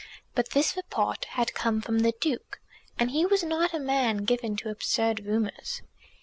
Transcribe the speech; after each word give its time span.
But 0.33 0.49
this 0.49 0.75
report 0.75 1.25
had 1.25 1.53
come 1.53 1.79
from 1.79 1.99
the 1.99 2.11
Duke, 2.19 2.59
and 2.97 3.11
he 3.11 3.23
was 3.23 3.43
not 3.43 3.71
a 3.71 3.77
man 3.79 4.25
given 4.25 4.55
to 4.55 4.69
absurd 4.71 5.27
rumours. 5.27 5.83